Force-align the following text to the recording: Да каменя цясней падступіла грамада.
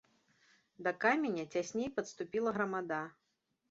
Да 0.87 0.93
каменя 1.05 1.45
цясней 1.53 1.95
падступіла 2.01 2.49
грамада. 2.61 3.03